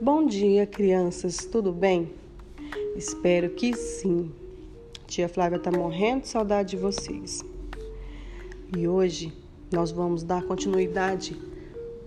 Bom 0.00 0.26
dia, 0.26 0.64
crianças, 0.64 1.38
tudo 1.38 1.72
bem? 1.72 2.12
Espero 2.94 3.50
que 3.50 3.74
sim. 3.74 4.30
Tia 5.08 5.28
Flávia 5.28 5.58
tá 5.58 5.72
morrendo 5.72 6.20
de 6.20 6.28
saudade 6.28 6.70
de 6.70 6.76
vocês. 6.76 7.44
E 8.76 8.86
hoje 8.86 9.32
nós 9.72 9.90
vamos 9.90 10.22
dar 10.22 10.44
continuidade 10.44 11.36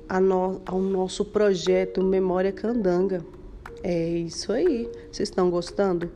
ao 0.08 0.80
nosso 0.80 1.26
projeto 1.26 2.02
Memória 2.02 2.54
Candanga. 2.54 3.26
É 3.84 4.08
isso 4.08 4.54
aí. 4.54 4.90
Vocês 5.12 5.28
estão 5.28 5.50
gostando? 5.50 6.10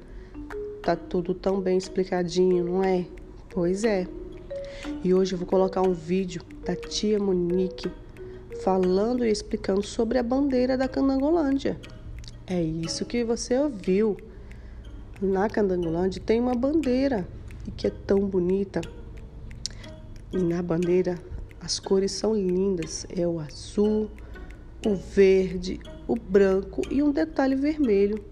Tá 0.81 0.95
tudo 0.95 1.34
tão 1.34 1.59
bem 1.59 1.77
explicadinho, 1.77 2.63
não 2.63 2.84
é? 2.85 3.05
Pois 3.49 3.84
é. 3.84 4.07
E 5.03 5.13
hoje 5.13 5.34
eu 5.34 5.39
vou 5.39 5.48
colocar 5.48 5.81
um 5.81 5.91
vídeo 5.91 6.41
da 6.63 6.73
tia 6.73 7.20
Monique 7.20 7.91
falando 8.63 9.25
e 9.25 9.30
explicando 9.30 9.84
sobre 9.84 10.17
a 10.17 10.23
bandeira 10.23 10.77
da 10.77 10.88
Candangolândia. 10.88 11.80
É 12.48 12.61
isso 12.61 13.05
que 13.05 13.23
você 13.23 13.57
ouviu. 13.57 14.17
Na 15.21 15.49
Candangolândia 15.49 16.21
tem 16.23 16.39
uma 16.39 16.53
bandeira 16.53 17.27
e 17.67 17.71
que 17.71 17.88
é 17.88 17.89
tão 17.89 18.20
bonita. 18.20 18.81
E 20.31 20.38
na 20.38 20.61
bandeira 20.61 21.16
as 21.59 21.80
cores 21.80 22.11
são 22.11 22.35
lindas. 22.35 23.05
É 23.16 23.27
o 23.27 23.39
azul, 23.39 24.09
o 24.85 24.95
verde, 24.95 25.80
o 26.08 26.16
branco 26.16 26.81
e 26.91 27.02
um 27.02 27.11
detalhe 27.11 27.55
vermelho. 27.55 28.23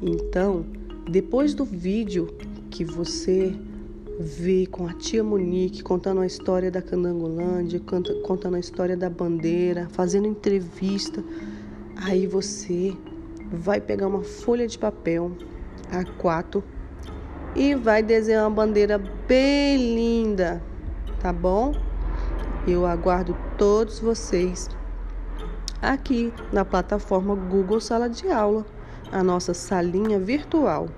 Então, 0.00 0.64
depois 1.10 1.54
do 1.54 1.64
vídeo 1.64 2.36
que 2.70 2.84
você 2.84 3.54
ver 4.18 4.66
com 4.66 4.86
a 4.86 4.92
tia 4.92 5.22
Monique 5.22 5.82
contando 5.82 6.20
a 6.20 6.26
história 6.26 6.70
da 6.70 6.82
Candangolândia, 6.82 7.80
contando 8.24 8.56
a 8.56 8.60
história 8.60 8.96
da 8.96 9.08
bandeira, 9.08 9.88
fazendo 9.90 10.26
entrevista. 10.26 11.24
Aí 11.96 12.26
você 12.26 12.96
vai 13.52 13.80
pegar 13.80 14.06
uma 14.06 14.22
folha 14.22 14.66
de 14.66 14.78
papel 14.78 15.32
A4 15.90 16.62
e 17.54 17.74
vai 17.74 18.02
desenhar 18.02 18.44
uma 18.44 18.54
bandeira 18.54 18.98
bem 19.26 19.94
linda, 19.94 20.62
tá 21.20 21.32
bom? 21.32 21.72
Eu 22.66 22.86
aguardo 22.86 23.36
todos 23.58 23.98
vocês 23.98 24.68
aqui 25.80 26.32
na 26.52 26.64
plataforma 26.64 27.34
Google 27.34 27.80
Sala 27.80 28.08
de 28.08 28.30
Aula, 28.30 28.64
a 29.10 29.22
nossa 29.22 29.52
salinha 29.52 30.18
virtual, 30.18 30.88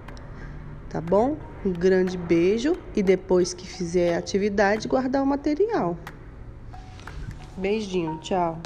tá 0.90 1.00
bom? 1.00 1.36
Um 1.64 1.72
grande 1.72 2.18
beijo 2.18 2.76
e 2.94 3.02
depois 3.02 3.54
que 3.54 3.66
fizer 3.66 4.14
a 4.14 4.18
atividade, 4.18 4.86
guardar 4.86 5.22
o 5.22 5.26
material. 5.26 5.96
Beijinho, 7.56 8.20
tchau. 8.20 8.58